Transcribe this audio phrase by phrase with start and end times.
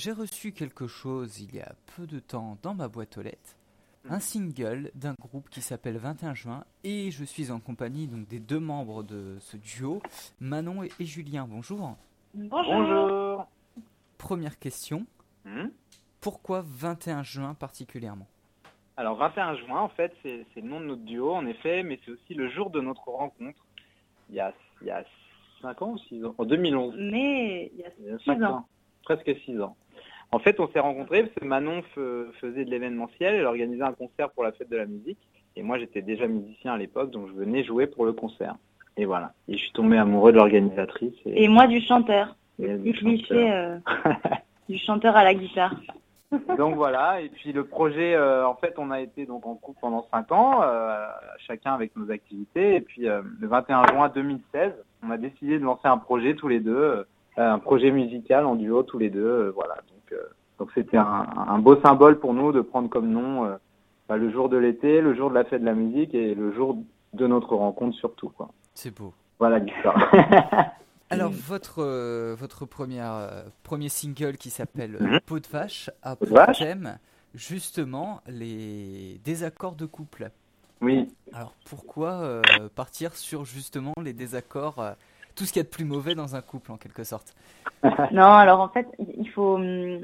[0.00, 3.54] j'ai reçu quelque chose il y a peu de temps dans ma boîte aux lettres,
[4.08, 8.40] un single d'un groupe qui s'appelle 21 juin et je suis en compagnie donc des
[8.40, 10.00] deux membres de ce duo,
[10.40, 11.46] Manon et, Julien.
[11.46, 11.98] Bonjour.
[12.32, 13.46] Bonjour.
[14.16, 15.04] Première question.
[15.44, 15.68] Hmm
[16.22, 18.26] Pourquoi 21 juin particulièrement?
[18.96, 22.12] Alors 21 juin en fait c'est le nom de notre duo en effet mais c'est
[22.12, 23.60] aussi le jour de notre rencontre.
[24.30, 25.04] Il y a, il y a
[25.60, 26.34] 5 ans ou 6 ans?
[26.38, 26.94] En 2011.
[26.96, 28.64] Mais il y a 6 ans.
[29.02, 29.76] Presque 6 ans.
[30.32, 31.82] En fait, on s'est rencontrés parce que Manon
[32.40, 35.18] faisait de l'événementiel, elle organisait un concert pour la fête de la musique.
[35.56, 38.54] Et moi, j'étais déjà musicien à l'époque, donc je venais jouer pour le concert.
[38.96, 39.32] Et voilà.
[39.48, 41.14] Et je suis tombé amoureux de l'organisatrice.
[41.26, 41.48] Et...
[41.48, 42.36] moi du chanteur.
[42.58, 43.78] Du, cliché euh,
[44.68, 45.74] du chanteur à la guitare.
[46.58, 47.22] donc voilà.
[47.22, 50.30] Et puis le projet, euh, en fait, on a été donc en couple pendant 5
[50.30, 51.06] ans, euh,
[51.38, 52.76] chacun avec nos activités.
[52.76, 56.60] Et puis le 21 juin 2016, on a décidé de lancer un projet tous les
[56.60, 57.06] deux,
[57.38, 59.48] un projet musical en duo tous les deux.
[59.54, 59.76] voilà.
[60.70, 63.58] Donc c'était un, beau symbole pour nous de prendre comme nom
[64.08, 66.52] bah, le jour de l'été, le jour de la fête de la musique et le
[66.52, 66.78] jour
[67.12, 68.28] de notre rencontre surtout.
[68.28, 68.50] Quoi.
[68.74, 69.12] C'est beau.
[69.38, 70.12] Voilà l'histoire.
[71.10, 71.82] Alors votre
[72.34, 76.98] votre première premier single qui s'appelle mm Peau de vache a pour thème
[77.34, 80.30] justement les désaccords de couple.
[80.82, 81.08] Oui.
[81.32, 82.42] Alors pourquoi
[82.76, 84.94] partir sur justement les désaccords
[85.34, 87.34] tout ce qu'il y a de plus mauvais dans un couple en quelque sorte
[88.12, 89.54] Non, alors en fait, il faut.
[89.54, 90.00] Hum,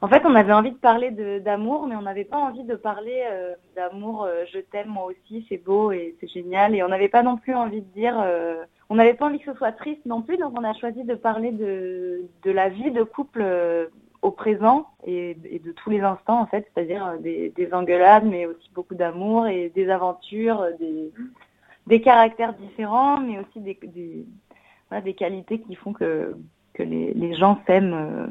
[0.00, 3.24] en fait, on avait envie de parler d'amour, mais on n'avait pas envie de parler
[3.26, 4.24] euh, d'amour.
[4.24, 6.74] Euh, je t'aime, moi aussi, c'est beau et c'est génial.
[6.76, 8.16] Et on n'avait pas non plus envie de dire.
[8.20, 11.02] Euh, on n'avait pas envie que ce soit triste non plus, donc on a choisi
[11.02, 13.44] de parler de, de la vie de couple
[14.22, 18.70] au présent et, de tous les instants en fait, c'est-à-dire des, des, engueulades, mais aussi
[18.74, 21.12] beaucoup d'amour et des aventures, des,
[21.86, 23.74] des caractères différents, mais aussi des
[24.88, 26.34] voilà, des qualités qui font que,
[26.74, 28.26] que les, les gens s'aiment euh,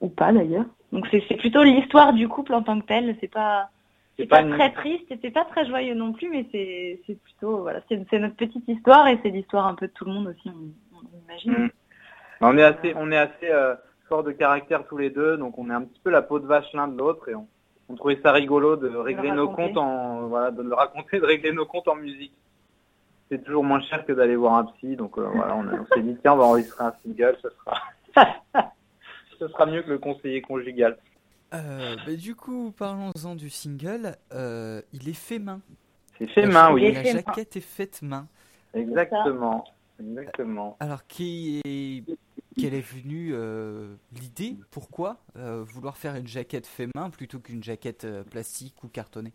[0.00, 0.66] ou pas d'ailleurs.
[0.92, 3.16] Donc c'est plutôt l'histoire du couple en tant que tel.
[3.20, 3.70] C'est pas
[4.18, 7.80] c'est pas, très triste et c'est pas très joyeux non plus, mais c'est plutôt voilà
[7.88, 10.98] c'est notre petite histoire et c'est l'histoire un peu de tout le monde aussi on,
[10.98, 11.64] on imagine.
[11.64, 11.70] Mm.
[12.42, 13.74] On est assez on est assez euh,
[14.08, 16.46] fort de caractère tous les deux, donc on est un petit peu la peau de
[16.46, 17.46] vache l'un de l'autre et on,
[17.88, 21.52] on trouvait ça rigolo de régler nos comptes en voilà de le raconter, de régler
[21.52, 22.34] nos comptes en musique
[23.32, 24.94] c'est toujours moins cher que d'aller voir un psy.
[24.94, 28.34] Donc euh, voilà, on, s'est dit tiens, on va enregistrer un single, ce sera,
[29.38, 30.98] ce sera mieux que le conseiller conjugal.
[31.54, 34.16] Euh, bah, du coup, parlons-en du single.
[34.32, 35.60] Euh, il est fait main.
[36.18, 36.92] C'est fait main, oui.
[36.92, 38.28] La jaquette est faite main.
[38.74, 39.64] Exactement.
[39.98, 40.76] Exactement.
[40.80, 42.04] Alors, qui est...
[42.58, 43.34] quelle est venue
[44.14, 44.56] l'idée?
[44.70, 49.32] Pourquoi vouloir faire une jaquette fait main plutôt qu'une jaquette plastique ou cartonnée?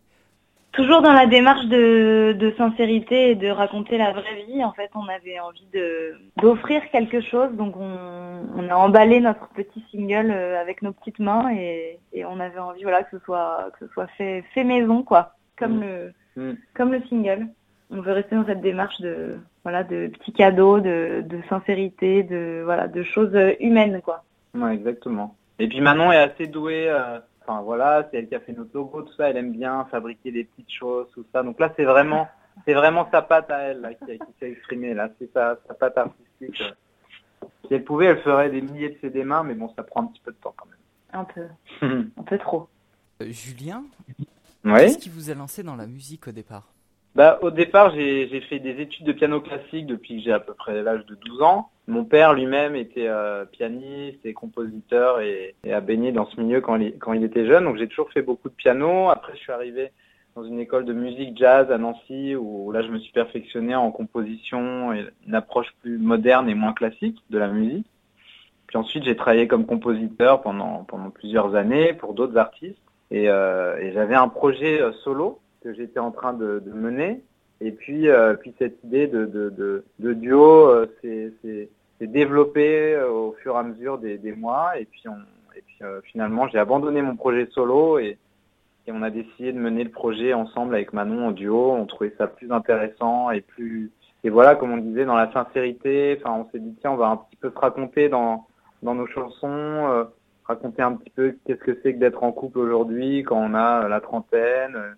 [0.72, 4.90] Toujours dans la démarche de, de, sincérité et de raconter la vraie vie, en fait,
[4.94, 10.30] on avait envie de d'offrir quelque chose, donc on, on, a emballé notre petit single
[10.30, 13.86] euh, avec nos petites mains et, et, on avait envie, voilà, que ce soit que
[13.86, 16.12] ce soit fait fait maison, quoi, comme mm.
[16.36, 16.56] le mm.
[16.74, 17.46] comme le single.
[17.90, 22.60] On veut rester dans cette démarche de voilà de petits cadeaux, de, de sincérité, de
[22.64, 24.22] voilà de choses humaines, quoi.
[24.54, 25.34] Ouais, exactement.
[25.58, 26.88] Et puis Manon est assez douée.
[26.88, 29.30] Euh Enfin voilà, c'est elle qui a fait notre logo, tout ça.
[29.30, 31.42] Elle aime bien fabriquer des petites choses, tout ça.
[31.42, 32.28] Donc là, c'est vraiment,
[32.66, 34.04] c'est vraiment sa patte à elle là, qui,
[34.38, 35.08] s'est exprimée là.
[35.18, 36.62] C'est sa, sa patte artistique.
[37.66, 40.06] Si elle pouvait, elle ferait des milliers de CD mains, mais bon, ça prend un
[40.08, 40.76] petit peu de temps quand même.
[41.14, 42.68] Un peu, un peu trop.
[43.22, 43.82] Euh, Julien,
[44.62, 46.68] qu'est-ce qui vous a lancé dans la musique au départ?
[47.14, 50.54] Bah, au départ, j'ai fait des études de piano classique depuis que j'ai à peu
[50.54, 51.70] près l'âge de 12 ans.
[51.86, 56.76] Mon père lui-même était euh, pianiste et compositeur et, a baigné dans ce milieu quand
[56.76, 57.64] il, quand il était jeune.
[57.64, 59.08] Donc j'ai toujours fait beaucoup de piano.
[59.08, 59.90] Après, je suis arrivé
[60.36, 63.90] dans une école de musique jazz à Nancy où là, je me suis perfectionné en
[63.90, 67.86] composition et une approche plus moderne et moins classique de la musique.
[68.68, 72.78] Puis ensuite, j'ai travaillé comme compositeur pendant, pendant plusieurs années pour d'autres artistes.
[73.10, 77.22] Et, euh, et j'avais un projet euh, solo que j'étais en train de, mener.
[77.60, 81.68] Et puis, euh, puis cette idée de, de, duo euh, s'est
[82.00, 84.78] développée euh, au fur et à mesure des, mois.
[84.78, 85.16] Et puis, on,
[85.56, 88.16] et puis finalement, j'ai abandonné mon projet solo et,
[88.86, 91.72] et on a décidé de mener le projet ensemble avec Manon en duo.
[91.72, 93.90] On trouvait ça plus intéressant et plus
[94.24, 96.18] et voilà, comme on disait, dans la sincérité.
[96.20, 98.46] Enfin, on s'est dit tiens, on va un petit peu se raconter dans
[98.82, 100.06] dans nos chansons,
[100.44, 103.88] raconter un petit peu qu'est-ce que c'est que d'être en couple aujourd'hui quand on a
[103.88, 104.96] la trentaine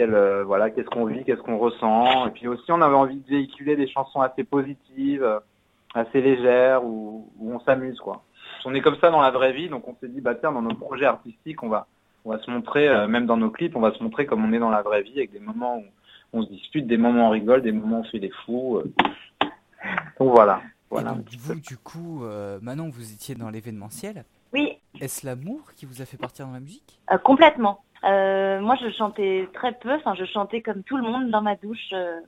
[0.00, 2.28] euh, voilà, qu'est-ce qu'on vit, qu'est-ce qu'on ressent.
[2.28, 5.40] Et puis aussi, on avait envie de véhiculer des chansons assez positives, euh,
[5.94, 8.22] assez légères, où, on s'amuse, quoi.
[8.64, 10.62] On est comme ça dans la vraie vie, donc on s'est dit, bah tiens, dans
[10.62, 11.86] nos projets artistiques, on va,
[12.24, 14.52] on va se montrer, euh, même dans nos clips, on va se montrer comme on
[14.52, 15.84] est dans la vraie vie, avec des moments où
[16.32, 18.82] on se dispute, des moments où on rigole, des moments où on fait des fous.
[20.18, 20.60] Donc voilà.
[20.90, 22.24] voilà vous, du coup,
[22.60, 24.78] Manon, vous étiez dans l'événementiel Oui.
[25.00, 26.98] est-ce l'amour qui vous a fait partir dans la musique?
[27.12, 27.80] Euh, complètement.
[28.04, 29.92] Euh, moi, je chantais très peu.
[29.94, 31.90] Enfin, je chantais comme tout le monde dans ma douche.
[31.92, 32.20] Euh,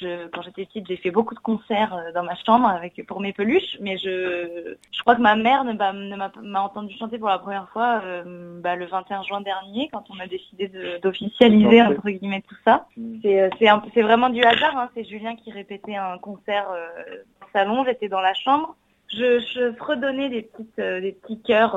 [0.00, 3.20] je, quand j'étais petite, j'ai fait beaucoup de concerts euh, dans ma chambre avec pour
[3.20, 3.76] mes peluches.
[3.80, 7.28] Mais je, je crois que ma mère ne, m'a- ne m'a, m'a entendu chanter pour
[7.28, 11.82] la première fois euh, bah, le 21 juin dernier, quand on a décidé de- d'officialiser
[11.82, 12.86] entre guillemets tout ça.
[12.96, 13.18] Mm.
[13.22, 14.76] C'est, euh, c'est, un- c'est vraiment du hasard.
[14.78, 14.88] Hein.
[14.94, 17.84] C'est Julien qui répétait un concert euh, le salon.
[17.84, 18.74] J'étais dans la chambre.
[19.08, 21.76] Je, je fredonnais des petites, euh, des petits cœurs.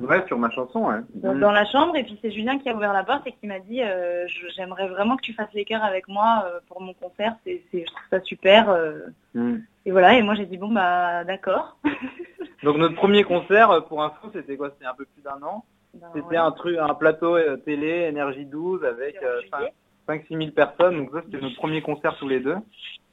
[0.00, 1.00] Euh, Ouais, sur ma chanson, ouais.
[1.14, 1.40] dans, Mm.
[1.40, 3.58] dans la chambre et puis c'est Julien qui a ouvert la porte et qui m'a
[3.58, 7.34] dit euh, j'aimerais vraiment que tu fasses les chœurs avec moi euh, pour mon concert
[7.44, 8.98] c'est c'est- je trouve ça super euh.
[9.34, 9.56] Mm.
[9.86, 11.76] et voilà et moi j'ai dit bon bah d'accord
[12.64, 14.70] Donc notre premier concert, euh, pour info, c'était quoi?
[14.70, 15.64] C'était un peu plus d'un an.
[15.94, 16.36] Ben, C'était ouais.
[16.36, 19.72] un truc, un plateau euh, télé, énergie 12 avec C'était en euh, juillet.
[20.08, 20.96] 5-6 000 personnes.
[20.96, 22.56] Donc ça, c'était notre premier concert tous les deux.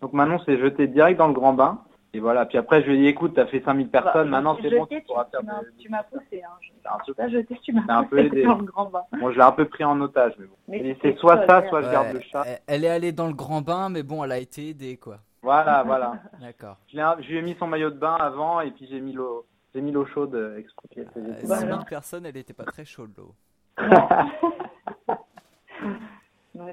[0.01, 1.79] Donc Manon s'est jetée direct dans le grand bain.
[2.15, 2.45] Et voilà.
[2.45, 4.31] Puis après, je lui ai dit, écoute, t'as fait 5000 personnes.
[4.31, 6.49] Bah, Maintenant, c'est bon, tu pourras faire tu m'as- des- tu m'as poussé hein.
[6.61, 8.43] je C'est un peu- t'ai pas jeté tu m'as poussé aidé.
[8.43, 10.55] dans le grand bain Moi, je l'ai un peu pris en otage, mais bon.
[10.69, 12.45] Mais c'est soit ça, soit je garde le chat.
[12.67, 15.17] elle- est allée dans le grand bain, mais bon, elle a été aidée, quoi.
[15.41, 16.13] Voilà, voilà.
[16.39, 16.77] D'accord.
[16.87, 19.81] Je, lui ai mis son maillot de bain avant et puis j'ai mis l'eau, j'ai
[19.81, 20.61] mis l'eau chaude euh,
[20.93, 21.33] faisait Euh.
[21.43, 21.61] Voilà.
[21.73, 23.35] 6000 personnes, elle était pas très chaude, l'eau.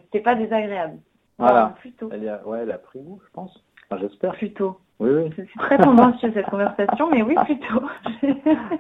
[0.05, 0.99] C'était pas désagréable
[1.39, 1.67] Voilà.
[1.67, 3.63] Non, plutôt Elle y a, ouais, elle a pris goût, je pense.
[3.91, 4.33] Enfin, j'espère.
[4.35, 5.31] plutôt Oui, oui.
[5.37, 7.83] c'est très tendancieux cette conversation mais oui plutôt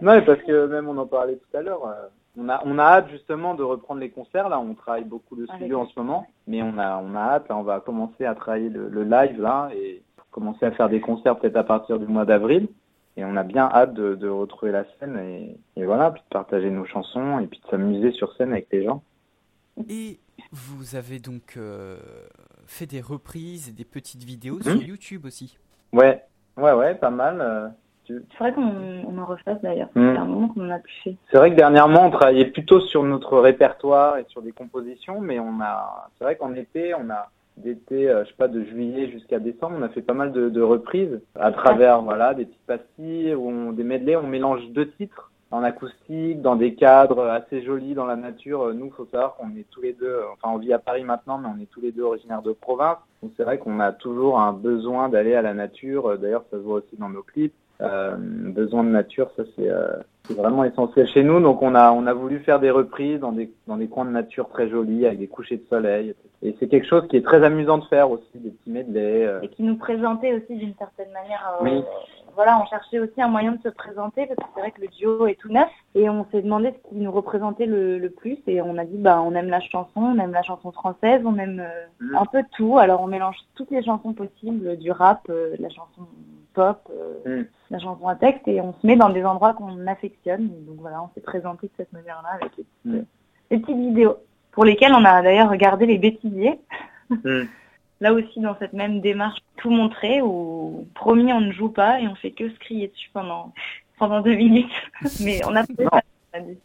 [0.03, 1.87] Non, mais parce que même on en parlait tout à l'heure.
[1.87, 2.09] euh,
[2.39, 4.49] on a, on a hâte justement de reprendre les concerts.
[4.49, 7.49] Là, on travaille beaucoup de studio en ce moment, mais on a, on a hâte.
[7.51, 11.01] Là, on va commencer à travailler le, le live là et commencer à faire des
[11.01, 12.69] concerts peut-être à partir du mois d'avril.
[13.19, 16.29] Et on a bien hâte de, de retrouver la scène et, et voilà, puis de
[16.33, 19.03] partager nos chansons et puis de s'amuser sur scène avec les gens.
[19.89, 20.19] Et
[20.53, 21.97] vous avez donc euh,
[22.67, 24.63] fait des reprises et des petites vidéos Mhm.
[24.63, 25.59] sur YouTube aussi.
[25.93, 26.23] Ouais,
[26.57, 27.41] ouais, ouais, pas mal.
[27.41, 27.69] euh,
[28.05, 28.63] tu- c'est vrai qu'on
[29.07, 30.13] on en refasse d'ailleurs Mm.
[30.15, 32.81] c'est un moment qu'on en a plus fait C'est vrai que dernièrement, on travaillait plutôt
[32.81, 37.09] sur notre répertoire et sur des compositions, mais on a, c'est vrai qu'en été, on
[37.11, 40.33] a d'été, euh, je sais pas, de juillet jusqu'à décembre, on a fait pas mal
[40.33, 44.67] de, de reprises à travers, voilà, des petites pastilles, où on, des medley, on mélange
[44.71, 48.63] deux titres en acoustique, dans des cadres assez jolis dans la nature.
[48.63, 51.05] Euh, Nous, faut savoir qu'on est tous les deux, euh, enfin, on vit à Paris
[51.05, 52.97] maintenant, mais on est tous les deux originaires de province.
[53.23, 56.07] Donc c'est vrai qu'on a toujours un besoin d'aller à la nature.
[56.07, 57.55] Euh, D'ailleurs, ça se voit aussi dans nos clips.
[57.81, 59.97] Euh, besoin de nature, ça c'est euh,
[60.31, 61.41] vraiment essentiel chez nous.
[61.41, 64.11] Donc on a on a voulu faire des reprises dans des dans des coins de
[64.11, 66.15] nature très jolis avec des couchers de soleil.
[66.43, 69.27] Et c'est quelque chose qui est très amusant de faire aussi, des petits medley.
[69.27, 69.41] euh.
[69.43, 71.59] et qui nous présentait aussi d'une certaine manière.
[71.61, 71.83] Oui.
[72.35, 74.89] Voilà, on cherchait aussi un moyen de se présenter parce que c'est vrai que le
[74.89, 78.39] duo est tout neuf et on s'est demandé ce qui nous représentait le, le plus
[78.47, 81.37] et on a dit bah on aime la chanson, on aime la chanson française, on
[81.39, 82.79] aime euh, un peu tout.
[82.79, 86.07] Alors on mélange toutes les chansons possibles, du rap, euh, de la chanson
[86.55, 89.87] pop, euh, de la chanson à texte et on se met dans des endroits qu'on
[89.87, 90.49] affectionne.
[90.67, 93.09] Donc voilà, on s'est présenté de cette manière-là avec les petites,
[93.51, 94.17] les petites vidéos
[94.53, 96.61] pour lesquelles on a d'ailleurs regardé les bêtisiers.
[97.11, 97.43] Mm.
[98.03, 102.09] Là aussi, dans cette même démarche, tout montrer, où promis, on ne joue pas et
[102.09, 103.55] on fait que se crier dessus pendant,
[103.97, 104.73] pendant deux minutes.
[105.25, 105.89] Mais on a fait Non.
[105.93, 106.01] ça.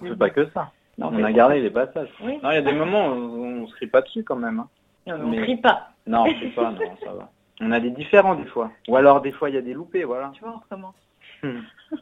[0.01, 0.71] on fait pas que ça.
[0.97, 2.09] Non, On a gardé les passages.
[2.23, 4.35] Oui, Non, il y a des moments où on, on se crie pas dessus quand
[4.35, 4.59] même.
[4.61, 4.67] hein.
[5.05, 5.91] non, mais on mais- crie pas.
[6.07, 7.29] Non, on crie pas, non, ça va.
[7.61, 8.71] On a des différents des fois.
[8.87, 10.31] Ou alors des fois il y a des loupés, voilà.
[10.33, 10.95] Tu vois, on recommence.
[11.43, 11.59] Hmm.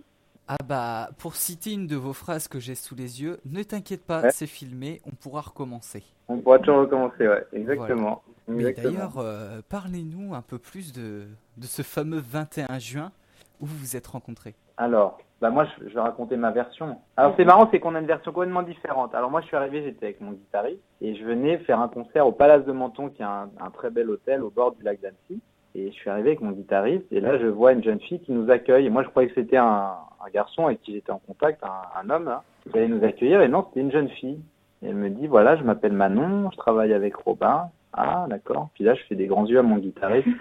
[0.47, 4.05] Ah bah, pour citer une de vos phrases que j'ai sous les yeux, ne t'inquiète
[4.05, 4.29] pas, Ouais.
[4.31, 6.03] c'est filmé, on pourra recommencer.
[6.27, 7.43] On pourra toujours recommencer, ouais.
[7.51, 8.21] Exactement.
[8.47, 13.11] Mais d'ailleurs, euh, parlez-nous un peu plus de, de ce fameux 21 juin
[13.59, 14.55] où vous vous êtes rencontrés.
[14.77, 16.97] Alors, bah moi je, je vais raconter ma version.
[17.17, 19.13] Alors c'est marrant, c'est qu'on a une version complètement différente.
[19.15, 22.25] Alors moi je suis arrivé, j'étais avec mon guitariste et je venais faire un concert
[22.27, 24.99] au Palace de Menton, qui est un, un très bel hôtel au bord du lac
[25.01, 25.41] d'Annecy.
[25.75, 28.31] Et je suis arrivé avec mon guitariste et là je vois une jeune fille qui
[28.31, 28.85] nous accueille.
[28.85, 29.93] Et moi je croyais que c'était un,
[30.25, 32.33] un garçon avec qui j'étais en contact, un, un homme,
[32.71, 33.41] qui allait nous accueillir.
[33.41, 34.39] Et non, c'était une jeune fille.
[34.81, 37.69] Et elle me dit voilà, je m'appelle Manon, je travaille avec Robin.
[37.97, 38.69] Ah d'accord.
[38.73, 40.27] Puis là je fais des grands yeux à mon guitariste.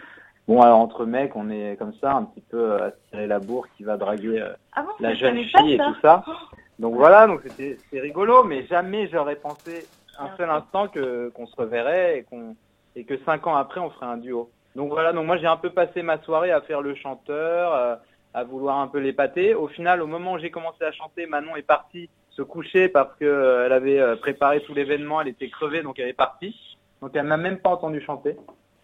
[0.47, 3.39] Bon alors entre mecs, on est comme ça, un petit peu euh, à tirer la
[3.39, 4.41] bourre qui va draguer.
[4.43, 6.23] euh, Ah bon, la je jeune pas fille et tout ça.
[6.79, 11.47] Donc voilà, donc c'était c'est rigolo, mais jamais j'aurais pensé un seul instant que qu'on
[11.47, 12.57] se reverrait et qu'on
[12.95, 14.51] et que cinq ans après on ferait un duo.
[14.77, 17.97] Donc voilà, donc moi j'ai un peu passé ma soirée à faire le chanteur, euh,
[18.35, 19.55] à vouloir un peu l'épater.
[19.55, 23.15] Au final, au moment où j'ai commencé à chanter, Manon est partie se coucher parce
[23.19, 26.55] que euh, elle avait préparé tout l'événement, elle était crevée, donc elle est partie.
[27.05, 28.35] Donc elle m'a même pas entendu chanter.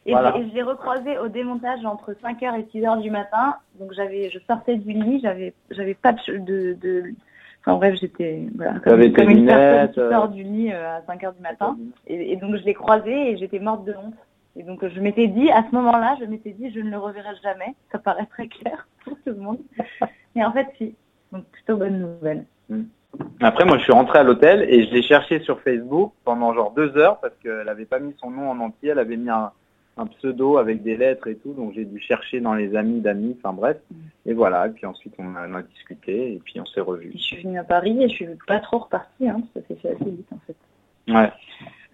[0.04, 0.34] Et, Voilà.
[0.36, 3.56] je- et je l'ai recroisé au démontage entre 5h et 6h du matin.
[3.78, 7.14] Donc j'avais, je sortais du lit, j'avais, j'avais pas de, de, de-
[7.60, 10.10] enfin bref, j'étais, voilà, comme, comme une personne qui euh.
[10.10, 11.78] sort du lit euh, à 5h du matin.
[12.08, 14.12] Et, et donc je l'ai croisé et j'étais morte de honte.
[14.54, 17.34] Et donc je m'étais dit, à ce moment-là, je m'étais dit, je ne le reverrai
[17.42, 17.74] jamais.
[17.90, 19.60] Ça paraît très clair pour tout le monde.
[20.34, 20.94] Mais en fait, si.
[21.32, 22.44] Donc plutôt bonne nouvelle.
[23.40, 26.72] Après, moi, je suis rentré à l'hôtel et je l'ai cherché sur Facebook pendant genre
[26.72, 29.50] deux heures parce qu'elle avait pas mis son nom en entier, elle avait mis un,
[29.96, 33.36] un pseudo avec des lettres et tout, donc j'ai dû chercher dans les amis d'amis,
[33.38, 33.78] enfin bref.
[34.26, 37.12] Et voilà, et puis ensuite on a, on a discuté et puis on s'est revus.
[37.14, 39.90] Je suis venue à Paris et je suis pas trop repartie, hein, ça s'est fait
[39.90, 40.56] assez vite en fait.
[41.12, 41.32] Ouais.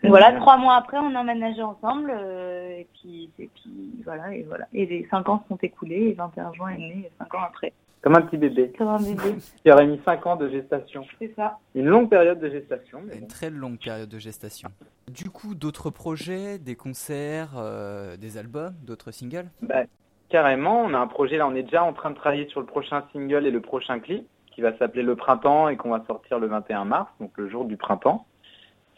[0.03, 4.43] Voilà, trois mois après, on a emménagé ensemble, euh, et puis, et puis voilà, et
[4.43, 4.67] voilà.
[4.73, 7.73] Et les cinq ans se sont écoulés, et 21 juin est né cinq ans après.
[8.07, 9.35] Comme un petit bébé Comme un bébé,
[9.65, 11.05] qui aurait mis cinq ans de gestation.
[11.19, 11.59] c'est ça.
[11.75, 13.01] Une longue période de gestation.
[13.05, 13.27] mais Une bon.
[13.27, 14.69] très longue période de gestation.
[15.11, 19.51] Du coup, d'autres projets, des concerts, euh, des albums, d'autres singles?
[19.61, 19.83] Bah,
[20.29, 22.67] carrément, on a un projet là, on est déjà en train de travailler sur le
[22.67, 26.39] prochain single et le prochain clip qui va s'appeler Le Printemps et qu'on va sortir
[26.39, 28.25] le 21 mars, donc le jour du printemps.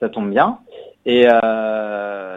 [0.00, 0.59] Ça tombe bien.
[1.07, 1.38] Et euh,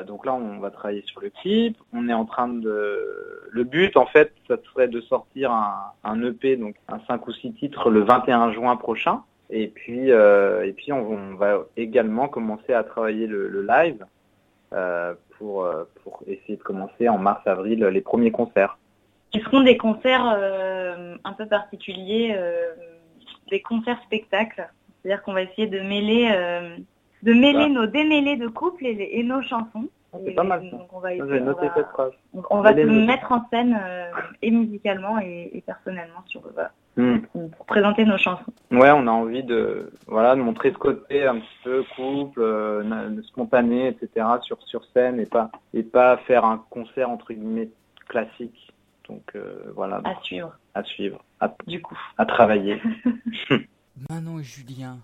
[0.04, 1.78] donc là, on va travailler sur le clip.
[1.94, 3.48] On est en train de.
[3.52, 7.54] Le but, en fait, ça serait de sortir un, EP, donc un 5 ou 6
[7.54, 9.24] titres, le 21 juin prochain.
[9.50, 14.06] Et puis, euh, et puis on, va également commencer à travailler le, live
[14.74, 18.78] euh, pour, euh, pour essayer de commencer en mars-avril les premiers concerts.
[19.32, 22.74] Qui seront des concerts euh, un peu particuliers, euh,
[23.50, 24.70] des concerts-spectacles.
[25.02, 26.78] C'est-à-dire qu'on va essayer de mêler, euh,
[27.24, 27.70] de mêler Ouais.
[27.70, 29.88] nos démêlés de couple et, les- et nos chansons.
[30.26, 32.12] C'est Et pas mal donc on va essayer- on va- cette phrase.
[32.34, 34.12] on- on va se mettre en scène euh,
[34.42, 37.20] et musicalement et, et personnellement sur voilà, Hmm.
[37.32, 38.52] pour présenter nos chansons.
[38.72, 43.22] Ouais, on a envie de voilà de montrer ce côté un petit peu couple, euh,
[43.24, 44.26] spontané, etc.
[44.42, 47.70] sur sur scène et pas et pas faire un concert entre guillemets
[48.10, 48.74] classique.
[49.08, 51.98] Donc euh, voilà, à suivre à suivre, à, du coup.
[52.18, 52.82] à travailler.
[54.10, 54.98] Manon et Julien,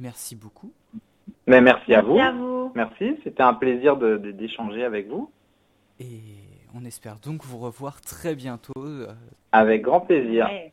[0.00, 0.72] merci beaucoup.
[1.46, 2.18] Mais merci à vous.
[2.18, 2.72] à vous.
[2.74, 5.30] Merci, c'était un plaisir de- de- d'échanger avec vous.
[6.00, 6.06] Et
[6.74, 8.72] on espère donc vous revoir très bientôt.
[8.78, 9.06] euh,
[9.52, 10.46] Avec grand plaisir.
[10.46, 10.72] Ouais.